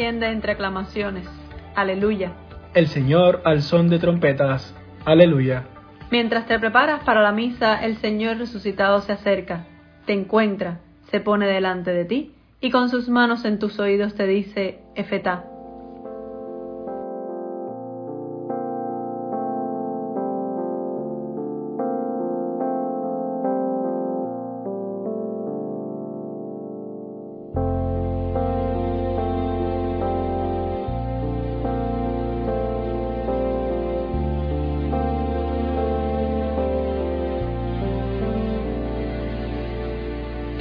desciende 0.00 0.30
entre 0.30 0.52
aclamaciones. 0.52 1.28
Aleluya. 1.74 2.32
El 2.72 2.88
Señor 2.88 3.42
al 3.44 3.60
son 3.60 3.90
de 3.90 3.98
trompetas. 3.98 4.74
Aleluya. 5.04 5.64
Mientras 6.10 6.46
te 6.46 6.58
preparas 6.58 7.04
para 7.04 7.20
la 7.20 7.32
misa, 7.32 7.84
el 7.84 7.98
Señor 7.98 8.38
resucitado 8.38 9.02
se 9.02 9.12
acerca, 9.12 9.66
te 10.06 10.14
encuentra, 10.14 10.80
se 11.10 11.20
pone 11.20 11.46
delante 11.46 11.92
de 11.92 12.06
ti 12.06 12.32
y 12.62 12.70
con 12.70 12.88
sus 12.88 13.10
manos 13.10 13.44
en 13.44 13.58
tus 13.58 13.78
oídos 13.78 14.14
te 14.14 14.26
dice, 14.26 14.78
Efetá, 14.94 15.44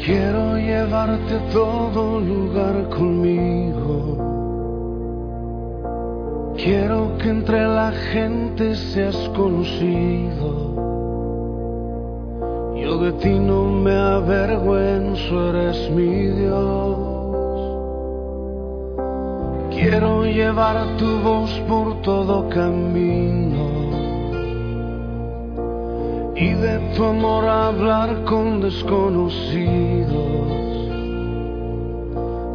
Quiero 0.09 0.57
llevarte 0.57 1.37
todo 1.53 2.19
lugar 2.19 2.89
conmigo. 2.89 4.17
Quiero 6.57 7.15
que 7.19 7.29
entre 7.29 7.61
la 7.67 7.91
gente 8.11 8.73
seas 8.73 9.15
conocido. 9.35 10.49
Yo 12.75 12.97
de 12.97 13.11
ti 13.21 13.37
no 13.37 13.65
me 13.65 13.95
avergüenzo, 13.95 15.49
eres 15.51 15.91
mi 15.91 16.25
Dios. 16.41 16.97
Quiero 19.69 20.25
llevar 20.25 20.97
tu 20.97 21.19
voz 21.19 21.51
por 21.67 22.01
todo 22.01 22.49
camino 22.49 23.69
y 26.39 26.53
de 26.53 26.79
tu 26.95 27.03
amor 27.03 27.45
hablar 27.45 28.23
con 28.23 28.61
desconocidos. 28.61 30.15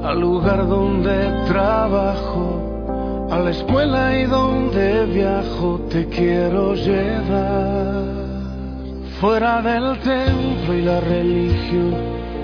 Al 0.02 0.20
lugar 0.20 0.66
donde 0.66 1.44
trabajo, 1.46 3.28
a 3.30 3.38
la 3.40 3.50
escuela 3.50 4.18
y 4.18 4.24
donde 4.24 5.04
viajo, 5.06 5.80
te 5.90 6.06
quiero 6.08 6.74
llevar. 6.74 8.04
Fuera 9.20 9.60
del 9.60 9.98
templo 10.00 10.74
y 10.74 10.82
la 10.82 11.00
religión, 11.00 11.94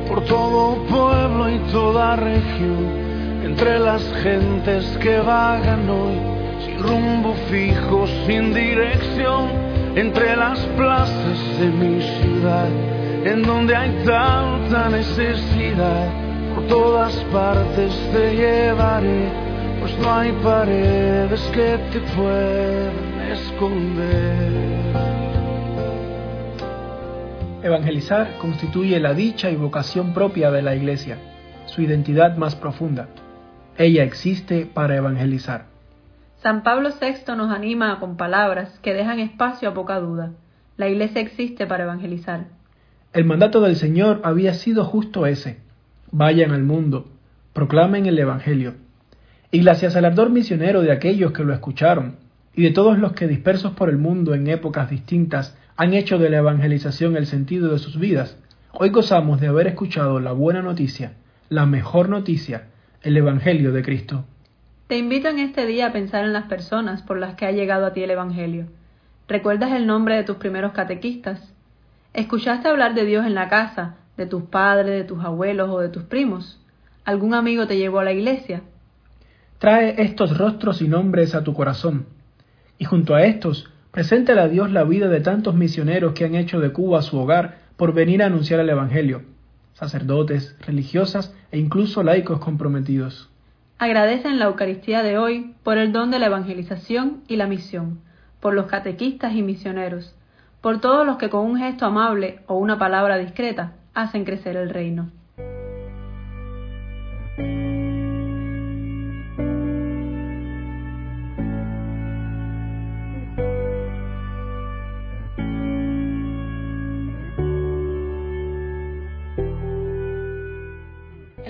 por 0.08 0.22
todo 0.24 0.76
pueblo 0.84 1.48
y 1.48 1.58
toda 1.72 2.16
región, 2.16 2.86
entre 3.44 3.78
las 3.78 4.02
gentes 4.22 4.84
que 4.98 5.18
vagan 5.20 5.88
hoy, 5.88 6.18
sin 6.66 6.82
rumbo 6.82 7.34
fijo, 7.48 8.06
sin 8.26 8.52
dirección 8.52 9.70
entre 9.96 10.36
las 10.36 10.58
plazas 10.76 11.58
de 11.58 11.66
mi 11.68 12.00
ciudad, 12.00 12.68
en 13.24 13.42
donde 13.42 13.74
hay 13.74 13.90
tanta 14.04 14.88
necesidad, 14.88 16.08
por 16.54 16.66
todas 16.68 17.14
partes 17.32 17.92
te 18.12 18.36
llevaré, 18.36 19.28
pues 19.80 19.98
no 19.98 20.12
hay 20.12 20.32
paredes 20.42 21.40
que 21.52 21.78
te 21.92 22.00
puedan 22.14 23.30
esconder. 23.32 24.70
Evangelizar 27.62 28.38
constituye 28.38 28.98
la 29.00 29.12
dicha 29.12 29.50
y 29.50 29.56
vocación 29.56 30.14
propia 30.14 30.50
de 30.50 30.62
la 30.62 30.74
Iglesia, 30.74 31.18
su 31.66 31.82
identidad 31.82 32.36
más 32.36 32.54
profunda. 32.54 33.08
Ella 33.76 34.04
existe 34.04 34.66
para 34.66 34.96
evangelizar. 34.96 35.69
San 36.42 36.62
Pablo 36.62 36.88
VI 36.98 37.36
nos 37.36 37.52
anima 37.52 38.00
con 38.00 38.16
palabras 38.16 38.78
que 38.82 38.94
dejan 38.94 39.20
espacio 39.20 39.68
a 39.68 39.74
poca 39.74 40.00
duda. 40.00 40.32
La 40.78 40.88
Iglesia 40.88 41.20
existe 41.20 41.66
para 41.66 41.84
evangelizar. 41.84 42.46
El 43.12 43.26
mandato 43.26 43.60
del 43.60 43.76
Señor 43.76 44.22
había 44.24 44.54
sido 44.54 44.86
justo 44.86 45.26
ese. 45.26 45.58
Vayan 46.12 46.52
al 46.52 46.62
mundo, 46.62 47.10
proclamen 47.52 48.06
el 48.06 48.18
Evangelio. 48.18 48.76
Y 49.50 49.60
gracias 49.62 49.96
al 49.96 50.06
ardor 50.06 50.30
misionero 50.30 50.80
de 50.80 50.92
aquellos 50.92 51.32
que 51.32 51.44
lo 51.44 51.52
escucharon, 51.52 52.16
y 52.54 52.62
de 52.62 52.70
todos 52.70 52.98
los 52.98 53.12
que 53.12 53.28
dispersos 53.28 53.72
por 53.72 53.90
el 53.90 53.98
mundo 53.98 54.32
en 54.32 54.46
épocas 54.46 54.88
distintas 54.88 55.58
han 55.76 55.92
hecho 55.92 56.16
de 56.16 56.30
la 56.30 56.38
evangelización 56.38 57.18
el 57.18 57.26
sentido 57.26 57.70
de 57.70 57.78
sus 57.78 57.98
vidas, 57.98 58.38
hoy 58.72 58.88
gozamos 58.88 59.42
de 59.42 59.48
haber 59.48 59.66
escuchado 59.66 60.20
la 60.20 60.32
buena 60.32 60.62
noticia, 60.62 61.12
la 61.50 61.66
mejor 61.66 62.08
noticia, 62.08 62.68
el 63.02 63.18
Evangelio 63.18 63.72
de 63.72 63.82
Cristo. 63.82 64.24
Te 64.90 64.98
invito 64.98 65.28
en 65.28 65.38
este 65.38 65.66
día 65.66 65.86
a 65.86 65.92
pensar 65.92 66.24
en 66.24 66.32
las 66.32 66.46
personas 66.46 67.02
por 67.02 67.16
las 67.16 67.36
que 67.36 67.46
ha 67.46 67.52
llegado 67.52 67.86
a 67.86 67.92
ti 67.92 68.02
el 68.02 68.10
Evangelio. 68.10 68.66
¿Recuerdas 69.28 69.70
el 69.70 69.86
nombre 69.86 70.16
de 70.16 70.24
tus 70.24 70.38
primeros 70.38 70.72
catequistas? 70.72 71.54
¿Escuchaste 72.12 72.66
hablar 72.66 72.94
de 72.94 73.04
Dios 73.04 73.24
en 73.24 73.36
la 73.36 73.48
casa, 73.48 73.98
de 74.16 74.26
tus 74.26 74.42
padres, 74.42 74.90
de 74.90 75.04
tus 75.04 75.24
abuelos 75.24 75.70
o 75.70 75.78
de 75.78 75.90
tus 75.90 76.02
primos? 76.02 76.60
¿Algún 77.04 77.34
amigo 77.34 77.68
te 77.68 77.76
llevó 77.76 78.00
a 78.00 78.04
la 78.04 78.12
iglesia? 78.12 78.62
Trae 79.60 79.94
estos 80.02 80.36
rostros 80.36 80.82
y 80.82 80.88
nombres 80.88 81.36
a 81.36 81.44
tu 81.44 81.54
corazón, 81.54 82.06
y 82.76 82.84
junto 82.84 83.14
a 83.14 83.22
estos, 83.22 83.70
preséntale 83.92 84.40
a 84.40 84.48
Dios 84.48 84.72
la 84.72 84.82
vida 84.82 85.06
de 85.06 85.20
tantos 85.20 85.54
misioneros 85.54 86.14
que 86.14 86.24
han 86.24 86.34
hecho 86.34 86.58
de 86.58 86.72
Cuba 86.72 87.02
su 87.02 87.16
hogar 87.16 87.58
por 87.76 87.94
venir 87.94 88.24
a 88.24 88.26
anunciar 88.26 88.58
el 88.58 88.70
Evangelio, 88.70 89.22
sacerdotes, 89.72 90.56
religiosas 90.66 91.32
e 91.52 91.60
incluso 91.60 92.02
laicos 92.02 92.40
comprometidos 92.40 93.29
agradecen 93.80 94.38
la 94.38 94.44
Eucaristía 94.44 95.02
de 95.02 95.16
hoy 95.16 95.54
por 95.62 95.78
el 95.78 95.90
don 95.90 96.10
de 96.10 96.18
la 96.18 96.26
evangelización 96.26 97.22
y 97.28 97.36
la 97.36 97.46
misión, 97.46 98.02
por 98.38 98.52
los 98.52 98.66
catequistas 98.66 99.32
y 99.32 99.42
misioneros, 99.42 100.14
por 100.60 100.82
todos 100.82 101.06
los 101.06 101.16
que 101.16 101.30
con 101.30 101.46
un 101.46 101.56
gesto 101.56 101.86
amable 101.86 102.40
o 102.46 102.56
una 102.56 102.78
palabra 102.78 103.16
discreta 103.16 103.72
hacen 103.94 104.26
crecer 104.26 104.56
el 104.56 104.68
reino. 104.68 105.08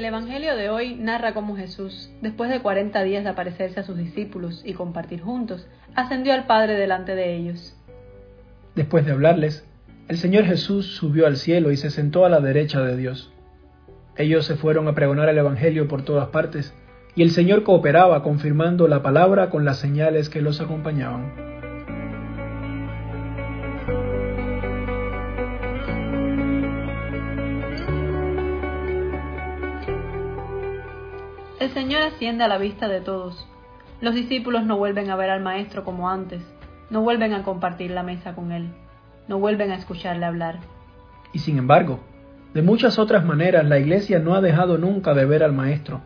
El 0.01 0.07
Evangelio 0.07 0.57
de 0.57 0.71
hoy 0.71 0.95
narra 0.95 1.35
cómo 1.35 1.59
Jesús, 1.59 2.11
después 2.23 2.49
de 2.49 2.63
cuarenta 2.63 3.03
días 3.03 3.23
de 3.23 3.29
aparecerse 3.29 3.81
a 3.81 3.83
sus 3.83 3.99
discípulos 3.99 4.63
y 4.65 4.73
compartir 4.73 5.21
juntos, 5.21 5.69
ascendió 5.95 6.33
al 6.33 6.47
Padre 6.47 6.73
delante 6.77 7.15
de 7.15 7.37
ellos. 7.37 7.77
Después 8.75 9.05
de 9.05 9.13
hablarles, 9.13 9.69
el 10.09 10.17
Señor 10.17 10.45
Jesús 10.47 10.87
subió 10.87 11.27
al 11.27 11.37
cielo 11.37 11.71
y 11.71 11.77
se 11.77 11.91
sentó 11.91 12.25
a 12.25 12.31
la 12.31 12.41
derecha 12.41 12.81
de 12.81 12.97
Dios. 12.97 13.31
Ellos 14.17 14.47
se 14.47 14.57
fueron 14.57 14.89
a 14.89 14.95
pregonar 14.95 15.29
el 15.29 15.37
Evangelio 15.37 15.87
por 15.87 16.01
todas 16.01 16.31
partes, 16.31 16.75
y 17.15 17.21
el 17.23 17.31
Señor 17.31 17.63
cooperaba 17.63 18.23
confirmando 18.23 18.89
la 18.89 19.03
palabra 19.03 19.51
con 19.51 19.67
las 19.67 19.81
señales 19.81 20.31
que 20.31 20.41
los 20.41 20.63
acompañaban. 20.63 21.60
El 31.61 31.69
Señor 31.73 32.01
asciende 32.01 32.43
a 32.43 32.49
la 32.49 32.57
vista 32.57 32.89
de 32.89 33.03
todos. 33.03 33.47
Los 34.01 34.15
discípulos 34.15 34.65
no 34.65 34.79
vuelven 34.79 35.11
a 35.11 35.17
ver 35.17 35.29
al 35.29 35.43
Maestro 35.43 35.85
como 35.85 36.09
antes, 36.09 36.41
no 36.89 37.03
vuelven 37.03 37.35
a 37.35 37.43
compartir 37.43 37.91
la 37.91 38.03
mesa 38.03 38.35
con 38.35 38.51
Él, 38.51 38.71
no 39.29 39.39
vuelven 39.39 39.71
a 39.71 39.75
escucharle 39.75 40.25
hablar. 40.25 40.61
Y 41.35 41.41
sin 41.41 41.59
embargo, 41.59 42.01
de 42.55 42.63
muchas 42.63 42.99
otras 42.99 43.27
maneras 43.27 43.67
la 43.67 43.79
Iglesia 43.79 44.21
no 44.21 44.35
ha 44.35 44.41
dejado 44.41 44.79
nunca 44.79 45.13
de 45.13 45.27
ver 45.27 45.43
al 45.43 45.53
Maestro, 45.53 46.01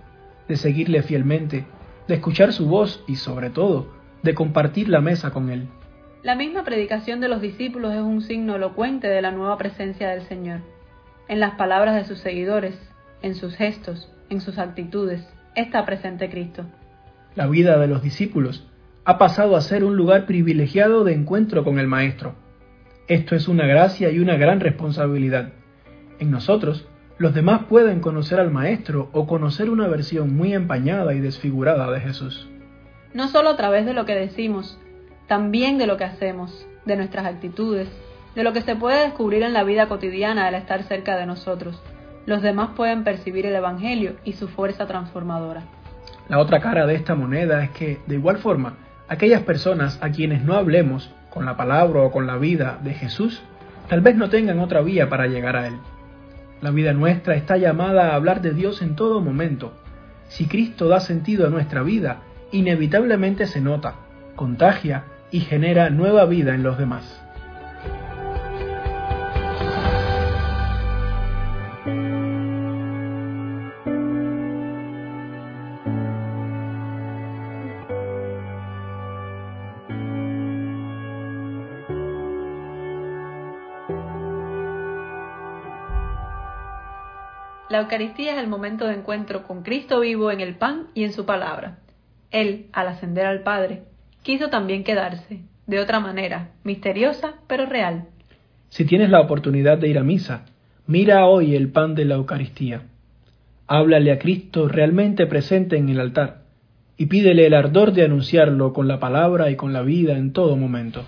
de 0.48 0.56
seguirle 0.56 1.04
fielmente, 1.04 1.66
de 2.08 2.14
escuchar 2.14 2.52
su 2.52 2.66
voz 2.66 3.04
y, 3.06 3.14
sobre 3.14 3.50
todo, 3.50 3.86
de 4.24 4.34
compartir 4.34 4.88
la 4.88 5.00
mesa 5.00 5.30
con 5.30 5.50
Él. 5.50 5.68
La 6.24 6.34
misma 6.34 6.64
predicación 6.64 7.20
de 7.20 7.28
los 7.28 7.40
discípulos 7.40 7.92
es 7.94 8.02
un 8.02 8.22
signo 8.22 8.56
elocuente 8.56 9.06
de 9.06 9.22
la 9.22 9.30
nueva 9.30 9.56
presencia 9.56 10.08
del 10.08 10.22
Señor, 10.22 10.62
en 11.28 11.38
las 11.38 11.54
palabras 11.54 11.94
de 11.94 12.06
sus 12.06 12.18
seguidores, 12.18 12.76
en 13.22 13.36
sus 13.36 13.54
gestos, 13.54 14.10
en 14.30 14.40
sus 14.40 14.58
actitudes, 14.58 15.24
está 15.54 15.84
presente 15.84 16.28
Cristo. 16.28 16.64
La 17.34 17.46
vida 17.46 17.78
de 17.78 17.88
los 17.88 18.02
discípulos 18.02 18.66
ha 19.04 19.18
pasado 19.18 19.56
a 19.56 19.60
ser 19.60 19.84
un 19.84 19.96
lugar 19.96 20.26
privilegiado 20.26 21.04
de 21.04 21.14
encuentro 21.14 21.64
con 21.64 21.78
el 21.78 21.86
Maestro. 21.86 22.34
Esto 23.06 23.36
es 23.36 23.48
una 23.48 23.66
gracia 23.66 24.10
y 24.10 24.18
una 24.18 24.36
gran 24.36 24.60
responsabilidad. 24.60 25.52
En 26.18 26.30
nosotros, 26.30 26.88
los 27.18 27.34
demás 27.34 27.64
pueden 27.68 28.00
conocer 28.00 28.40
al 28.40 28.50
Maestro 28.50 29.10
o 29.12 29.26
conocer 29.26 29.68
una 29.68 29.88
versión 29.88 30.34
muy 30.34 30.54
empañada 30.54 31.12
y 31.14 31.20
desfigurada 31.20 31.90
de 31.90 32.00
Jesús. 32.00 32.48
No 33.12 33.28
solo 33.28 33.50
a 33.50 33.56
través 33.56 33.84
de 33.84 33.94
lo 33.94 34.06
que 34.06 34.14
decimos, 34.14 34.80
también 35.28 35.78
de 35.78 35.86
lo 35.86 35.96
que 35.96 36.04
hacemos, 36.04 36.66
de 36.86 36.96
nuestras 36.96 37.26
actitudes, 37.26 37.88
de 38.34 38.42
lo 38.42 38.52
que 38.52 38.62
se 38.62 38.74
puede 38.74 39.04
descubrir 39.04 39.42
en 39.42 39.52
la 39.52 39.64
vida 39.64 39.86
cotidiana 39.86 40.46
al 40.46 40.54
estar 40.54 40.82
cerca 40.84 41.16
de 41.16 41.26
nosotros 41.26 41.80
los 42.26 42.42
demás 42.42 42.70
pueden 42.76 43.04
percibir 43.04 43.46
el 43.46 43.54
Evangelio 43.54 44.14
y 44.24 44.32
su 44.32 44.48
fuerza 44.48 44.86
transformadora. 44.86 45.62
La 46.28 46.38
otra 46.38 46.60
cara 46.60 46.86
de 46.86 46.94
esta 46.94 47.14
moneda 47.14 47.62
es 47.62 47.70
que, 47.70 48.00
de 48.06 48.14
igual 48.14 48.38
forma, 48.38 48.74
aquellas 49.08 49.42
personas 49.42 49.98
a 50.02 50.10
quienes 50.10 50.42
no 50.42 50.54
hablemos 50.54 51.10
con 51.30 51.44
la 51.44 51.56
palabra 51.56 52.00
o 52.00 52.10
con 52.10 52.26
la 52.26 52.36
vida 52.36 52.78
de 52.82 52.94
Jesús, 52.94 53.42
tal 53.88 54.00
vez 54.00 54.16
no 54.16 54.30
tengan 54.30 54.58
otra 54.60 54.80
vía 54.80 55.08
para 55.08 55.26
llegar 55.26 55.56
a 55.56 55.66
Él. 55.66 55.74
La 56.62 56.70
vida 56.70 56.94
nuestra 56.94 57.34
está 57.34 57.58
llamada 57.58 58.10
a 58.10 58.14
hablar 58.14 58.40
de 58.40 58.52
Dios 58.52 58.80
en 58.80 58.96
todo 58.96 59.20
momento. 59.20 59.74
Si 60.28 60.46
Cristo 60.46 60.88
da 60.88 61.00
sentido 61.00 61.46
a 61.46 61.50
nuestra 61.50 61.82
vida, 61.82 62.22
inevitablemente 62.52 63.46
se 63.46 63.60
nota, 63.60 63.96
contagia 64.34 65.04
y 65.30 65.40
genera 65.40 65.90
nueva 65.90 66.24
vida 66.24 66.54
en 66.54 66.62
los 66.62 66.78
demás. 66.78 67.23
La 87.74 87.80
Eucaristía 87.80 88.34
es 88.34 88.38
el 88.38 88.46
momento 88.46 88.86
de 88.86 88.94
encuentro 88.94 89.48
con 89.48 89.64
Cristo 89.64 89.98
vivo 89.98 90.30
en 90.30 90.38
el 90.38 90.54
pan 90.54 90.86
y 90.94 91.02
en 91.02 91.12
su 91.12 91.26
palabra. 91.26 91.78
Él, 92.30 92.66
al 92.72 92.86
ascender 92.86 93.26
al 93.26 93.42
Padre, 93.42 93.82
quiso 94.22 94.48
también 94.48 94.84
quedarse, 94.84 95.40
de 95.66 95.80
otra 95.80 95.98
manera, 95.98 96.50
misteriosa 96.62 97.34
pero 97.48 97.66
real. 97.66 98.04
Si 98.68 98.84
tienes 98.84 99.10
la 99.10 99.20
oportunidad 99.20 99.76
de 99.76 99.88
ir 99.88 99.98
a 99.98 100.04
misa, 100.04 100.44
mira 100.86 101.26
hoy 101.26 101.56
el 101.56 101.72
pan 101.72 101.96
de 101.96 102.04
la 102.04 102.14
Eucaristía. 102.14 102.82
Háblale 103.66 104.12
a 104.12 104.20
Cristo 104.20 104.68
realmente 104.68 105.26
presente 105.26 105.76
en 105.76 105.88
el 105.88 105.98
altar 105.98 106.42
y 106.96 107.06
pídele 107.06 107.44
el 107.44 107.54
ardor 107.54 107.92
de 107.92 108.04
anunciarlo 108.04 108.72
con 108.72 108.86
la 108.86 109.00
palabra 109.00 109.50
y 109.50 109.56
con 109.56 109.72
la 109.72 109.82
vida 109.82 110.16
en 110.16 110.32
todo 110.32 110.56
momento. 110.56 111.02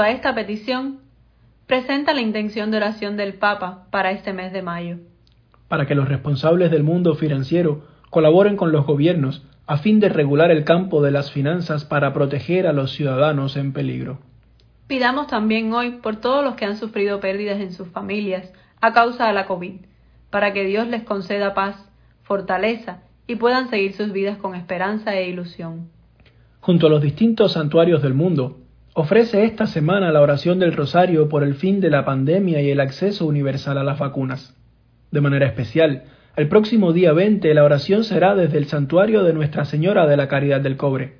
Junto 0.00 0.12
a 0.12 0.16
esta 0.16 0.34
petición, 0.34 1.00
presenta 1.66 2.14
la 2.14 2.22
intención 2.22 2.70
de 2.70 2.78
oración 2.78 3.18
del 3.18 3.34
Papa 3.34 3.86
para 3.90 4.12
este 4.12 4.32
mes 4.32 4.50
de 4.50 4.62
mayo. 4.62 4.96
Para 5.68 5.84
que 5.84 5.94
los 5.94 6.08
responsables 6.08 6.70
del 6.70 6.84
mundo 6.84 7.16
financiero 7.16 7.84
colaboren 8.08 8.56
con 8.56 8.72
los 8.72 8.86
gobiernos 8.86 9.46
a 9.66 9.76
fin 9.76 10.00
de 10.00 10.08
regular 10.08 10.50
el 10.50 10.64
campo 10.64 11.02
de 11.02 11.10
las 11.10 11.30
finanzas 11.30 11.84
para 11.84 12.14
proteger 12.14 12.66
a 12.66 12.72
los 12.72 12.92
ciudadanos 12.92 13.58
en 13.58 13.74
peligro. 13.74 14.20
Pidamos 14.86 15.26
también 15.26 15.70
hoy 15.74 15.90
por 15.98 16.16
todos 16.16 16.42
los 16.42 16.54
que 16.54 16.64
han 16.64 16.78
sufrido 16.78 17.20
pérdidas 17.20 17.60
en 17.60 17.74
sus 17.74 17.88
familias 17.88 18.50
a 18.80 18.94
causa 18.94 19.26
de 19.26 19.34
la 19.34 19.44
COVID, 19.44 19.82
para 20.30 20.54
que 20.54 20.64
Dios 20.64 20.88
les 20.88 21.02
conceda 21.02 21.52
paz, 21.52 21.76
fortaleza 22.22 23.02
y 23.26 23.36
puedan 23.36 23.68
seguir 23.68 23.92
sus 23.92 24.12
vidas 24.12 24.38
con 24.38 24.54
esperanza 24.54 25.14
e 25.14 25.28
ilusión. 25.28 25.90
Junto 26.60 26.86
a 26.86 26.90
los 26.90 27.02
distintos 27.02 27.52
santuarios 27.52 28.00
del 28.00 28.14
mundo, 28.14 28.60
ofrece 29.00 29.44
esta 29.44 29.66
semana 29.66 30.12
la 30.12 30.20
oración 30.20 30.58
del 30.58 30.74
Rosario 30.74 31.30
por 31.30 31.42
el 31.42 31.54
fin 31.54 31.80
de 31.80 31.88
la 31.88 32.04
pandemia 32.04 32.60
y 32.60 32.68
el 32.68 32.80
acceso 32.80 33.26
universal 33.26 33.78
a 33.78 33.82
las 33.82 33.98
vacunas. 33.98 34.54
De 35.10 35.22
manera 35.22 35.46
especial, 35.46 36.04
el 36.36 36.48
próximo 36.48 36.92
día 36.92 37.14
20 37.14 37.52
la 37.54 37.64
oración 37.64 38.04
será 38.04 38.34
desde 38.34 38.58
el 38.58 38.66
santuario 38.66 39.24
de 39.24 39.32
Nuestra 39.32 39.64
Señora 39.64 40.06
de 40.06 40.18
la 40.18 40.28
Caridad 40.28 40.60
del 40.60 40.76
Cobre. 40.76 41.14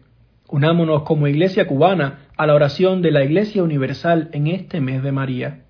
Unámonos 0.48 1.04
como 1.04 1.26
Iglesia 1.26 1.66
cubana 1.66 2.26
a 2.36 2.46
la 2.46 2.54
oración 2.54 3.00
de 3.00 3.12
la 3.12 3.24
Iglesia 3.24 3.62
Universal 3.62 4.28
en 4.32 4.48
este 4.48 4.82
mes 4.82 5.02
de 5.02 5.12
María. 5.12 5.60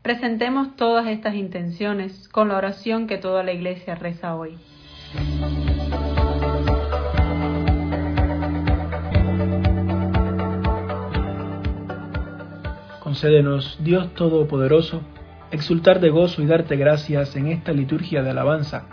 Presentemos 0.00 0.76
todas 0.76 1.08
estas 1.08 1.34
intenciones 1.34 2.26
con 2.30 2.48
la 2.48 2.56
oración 2.56 3.06
que 3.06 3.18
toda 3.18 3.42
la 3.42 3.52
Iglesia 3.52 3.96
reza 3.96 4.34
hoy. 4.34 4.56
Concédenos, 13.20 13.78
Dios 13.84 14.14
Todopoderoso, 14.14 15.02
exultar 15.50 16.00
de 16.00 16.08
gozo 16.08 16.40
y 16.40 16.46
darte 16.46 16.76
gracias 16.76 17.36
en 17.36 17.48
esta 17.48 17.70
liturgia 17.70 18.22
de 18.22 18.30
alabanza, 18.30 18.86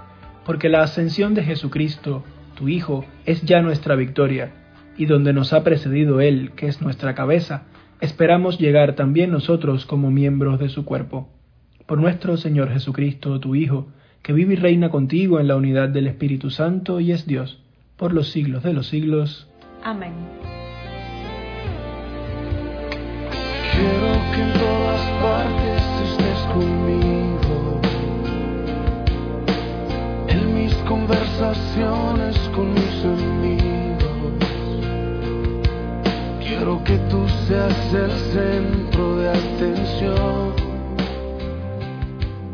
porque 0.45 0.68
la 0.68 0.81
ascensión 0.81 1.33
de 1.33 1.44
Jesucristo, 1.44 2.25
tu 2.53 2.68
Hijo, 2.68 3.06
es 3.25 3.44
ya 3.44 3.62
nuestra 3.62 3.95
victoria, 3.95 4.51
y 4.97 5.06
donde 5.06 5.31
nos 5.31 5.53
ha 5.53 5.63
precedido 5.63 6.19
Él, 6.19 6.51
que 6.57 6.68
es 6.68 6.81
nuestra 6.81 7.15
cabeza, 7.15 7.68
esperamos 8.01 8.59
llegar 8.59 8.95
también 8.95 9.31
nosotros 9.31 9.85
como 9.85 10.12
miembros 10.12 10.59
de 10.59 10.68
su 10.68 10.83
cuerpo. 10.83 11.30
Por 11.85 11.97
nuestro 11.97 12.35
Señor 12.35 12.69
Jesucristo, 12.73 13.39
tu 13.39 13.56
Hijo, 13.56 13.88
que 14.23 14.33
vive 14.33 14.56
y 14.56 14.57
reina 14.57 14.89
contigo 14.89 15.39
en 15.39 15.47
la 15.47 15.56
unidad 15.56 15.88
del 15.88 16.06
Espíritu 16.06 16.50
Santo 16.50 17.00
y 17.00 17.13
es 17.13 17.27
Dios, 17.27 17.63
por 17.95 18.12
los 18.12 18.27
siglos 18.31 18.62
de 18.63 18.73
los 18.73 18.88
siglos. 18.88 19.47
Amén. 19.85 20.12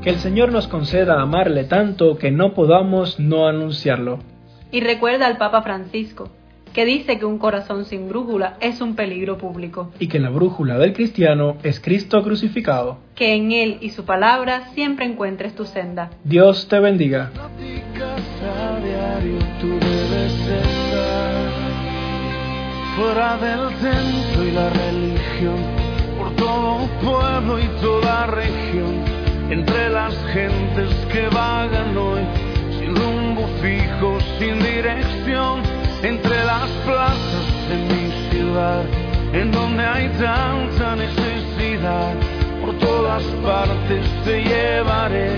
Que 0.04 0.10
el 0.10 0.20
Señor 0.20 0.52
nos 0.52 0.68
conceda 0.68 1.22
amarle 1.22 1.64
tanto 1.64 2.18
que 2.18 2.30
no 2.30 2.54
podamos 2.54 3.22
no 3.22 3.48
anunciarlo. 3.48 4.20
Y 4.70 4.82
recuerda 4.82 5.28
al 5.28 5.38
Papa 5.38 5.62
Francisco, 5.62 6.30
que 6.74 6.84
dice 6.84 7.18
que 7.18 7.26
un 7.26 7.38
corazón 7.38 7.86
sin 7.86 8.10
brújula 8.10 8.58
es 8.60 8.82
un 8.82 8.96
peligro 8.96 9.38
público. 9.38 9.92
Y 10.00 10.08
que 10.08 10.20
la 10.20 10.30
brújula 10.30 10.78
del 10.78 10.92
cristiano 10.92 11.56
es 11.64 11.80
Cristo 11.80 12.22
crucificado. 12.22 12.98
Que 13.16 13.34
en 13.34 13.54
Él 13.54 13.78
y 13.80 13.92
su 13.92 14.04
palabra 14.04 14.74
siempre 14.74 15.06
encuentres 15.06 15.56
tu 15.56 15.64
senda. 15.64 16.10
Dios 16.26 16.68
te 16.68 16.82
bendiga. 16.82 17.32
Fuera 22.98 23.38
del 23.38 23.70
templo 23.80 24.44
y 24.44 24.52
la 24.52 24.70
religión, 24.70 25.56
por 26.18 26.36
todo 26.36 26.90
pueblo 27.02 27.60
y 27.60 27.68
toda 27.82 28.28
región, 28.28 29.13
entre 29.54 29.90
las 29.90 30.16
gentes 30.34 30.90
que 31.12 31.28
vagan 31.30 31.96
hoy, 31.96 32.22
sin 32.80 32.96
rumbo 32.96 33.48
fijo, 33.62 34.18
sin 34.40 34.58
dirección, 34.58 35.62
entre 36.02 36.44
las 36.44 36.68
plazas 36.84 37.46
de 37.70 37.76
mi 37.90 38.12
ciudad, 38.32 38.84
en 39.32 39.52
donde 39.52 39.86
hay 39.86 40.08
tanta 40.20 40.96
necesidad, 40.96 42.16
por 42.62 42.74
todas 42.80 43.22
partes 43.46 44.04
te 44.26 44.42
llevaré, 44.42 45.30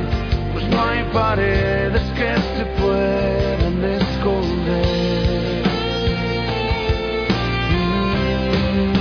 pues 0.53 0.65
no 0.69 0.81
hay 0.81 1.03
paredes 1.11 2.01
que 2.15 2.35
se 2.55 2.65
puedan 2.79 3.83
esconder. 3.99 5.65
Mm. 8.63 8.95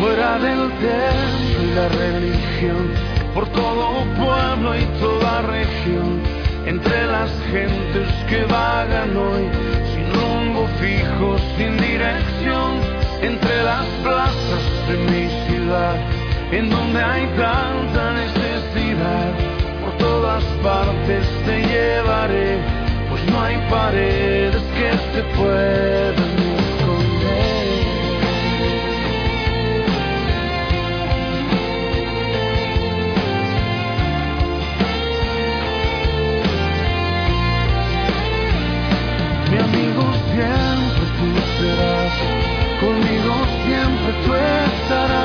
Fuera 0.00 0.38
del 0.38 0.70
templo 0.80 1.58
y 1.60 1.66
la 1.74 1.88
religión, 1.88 3.17
por 3.38 3.48
todo 3.50 4.02
pueblo 4.16 4.76
y 4.76 4.84
toda 4.98 5.42
región, 5.42 6.20
entre 6.66 7.06
las 7.06 7.30
gentes 7.52 8.08
que 8.28 8.44
vagan 8.46 9.16
hoy, 9.16 9.44
sin 9.94 10.12
rumbo 10.12 10.66
fijo, 10.80 11.36
sin 11.56 11.76
dirección, 11.76 12.80
entre 13.22 13.62
las 13.62 13.86
plazas 14.02 14.64
de 14.88 14.96
mi 15.12 15.28
ciudad, 15.46 15.94
en 16.50 16.68
donde 16.68 17.00
hay 17.00 17.26
tanta 17.36 18.12
necesidad, 18.14 19.30
por 19.82 19.92
todas 19.98 20.42
partes 20.60 21.24
te 21.46 21.60
llevaré, 21.60 22.58
pues 23.08 23.24
no 23.30 23.40
hay 23.40 23.56
paredes 23.70 24.62
que 24.76 24.90
se 25.12 25.22
puedan 25.36 25.87
mi 39.50 39.58
amigo 39.58 40.12
siempre 40.32 41.06
tú 41.18 41.28
serás, 41.58 42.12
conmigo 42.80 43.34
siempre 43.64 44.12
tú 44.24 44.34
estarás. 44.34 45.17